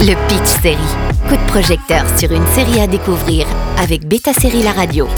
[0.00, 0.76] Le Pitch Série.
[1.28, 5.08] Coup de projecteur sur une série à découvrir avec Beta Série La Radio.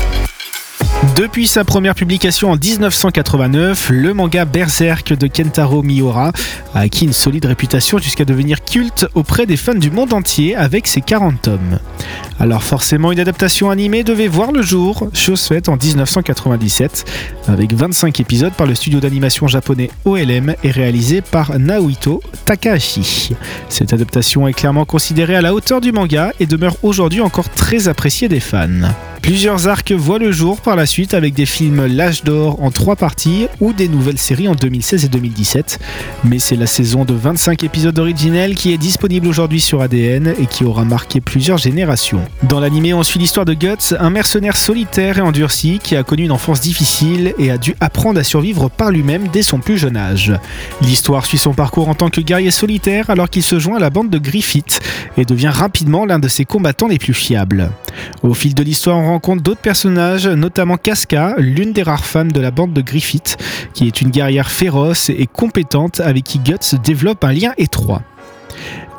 [1.16, 6.32] Depuis sa première publication en 1989, le manga Berserk de Kentaro Miura
[6.74, 10.86] a acquis une solide réputation jusqu'à devenir culte auprès des fans du monde entier avec
[10.86, 11.78] ses 40 tomes.
[12.40, 17.04] Alors forcément, une adaptation animée devait voir le jour, chose faite en 1997,
[17.48, 23.32] avec 25 épisodes par le studio d'animation japonais OLM et réalisé par Naohito Takahashi.
[23.68, 27.88] Cette adaptation est clairement considérée à la hauteur du manga et demeure aujourd'hui encore très
[27.88, 28.88] appréciée des fans.
[29.22, 32.96] Plusieurs arcs voient le jour par la suite avec des films L'âge d'or en trois
[32.96, 35.78] parties ou des nouvelles séries en 2016 et 2017.
[36.24, 40.46] Mais c'est la saison de 25 épisodes originels qui est disponible aujourd'hui sur ADN et
[40.46, 42.20] qui aura marqué plusieurs générations.
[42.44, 46.24] Dans l'animé, on suit l'histoire de Guts, un mercenaire solitaire et endurci qui a connu
[46.24, 49.96] une enfance difficile et a dû apprendre à survivre par lui-même dès son plus jeune
[49.96, 50.32] âge.
[50.80, 53.90] L'histoire suit son parcours en tant que guerrier solitaire alors qu'il se joint à la
[53.90, 54.80] bande de Griffith
[55.16, 57.70] et devient rapidement l'un de ses combattants les plus fiables.
[58.22, 62.40] Au fil de l'histoire, on rencontre d'autres personnages, notamment Casca, l'une des rares femmes de
[62.40, 63.36] la bande de Griffith,
[63.74, 68.02] qui est une guerrière féroce et compétente avec qui Guts développe un lien étroit.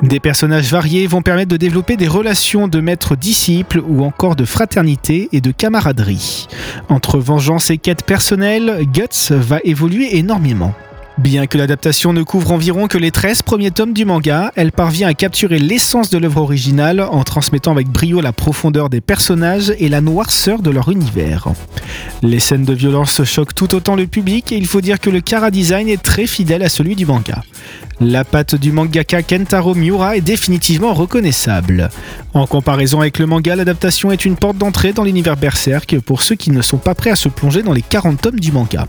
[0.02, 5.28] Des personnages variés vont permettre de développer des relations de maître-disciple ou encore de fraternité
[5.32, 6.48] et de camaraderie.
[6.88, 10.74] Entre vengeance et quête personnelle, Guts va évoluer énormément.
[11.22, 15.06] Bien que l'adaptation ne couvre environ que les 13 premiers tomes du manga, elle parvient
[15.06, 19.88] à capturer l'essence de l'œuvre originale en transmettant avec brio la profondeur des personnages et
[19.88, 21.46] la noirceur de leur univers.
[22.22, 25.20] Les scènes de violence choquent tout autant le public et il faut dire que le
[25.20, 27.44] Kara design est très fidèle à celui du manga.
[28.00, 31.90] La patte du mangaka Kentaro Miura est définitivement reconnaissable.
[32.34, 36.34] En comparaison avec le manga, l'adaptation est une porte d'entrée dans l'univers Berserk pour ceux
[36.34, 38.86] qui ne sont pas prêts à se plonger dans les 40 tomes du manga.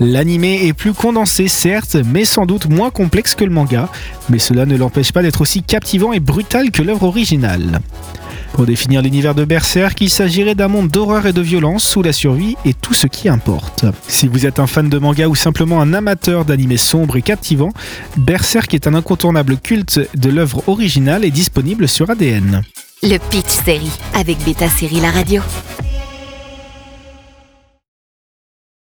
[0.00, 3.88] L'animé est plus condensé certes, mais sans doute moins complexe que le manga,
[4.30, 7.80] mais cela ne l'empêche pas d'être aussi captivant et brutal que l'œuvre originale.
[8.52, 12.12] Pour définir l'univers de Berserk, il s'agirait d'un monde d'horreur et de violence où la
[12.12, 13.86] survie est tout ce qui importe.
[14.06, 17.72] Si vous êtes un fan de manga ou simplement un amateur d'animé sombre et captivant,
[18.16, 22.62] Berserk est un incontournable culte de l'œuvre originale et disponible sur ADN.
[23.02, 25.42] Le Pitch Série avec Beta Série La Radio.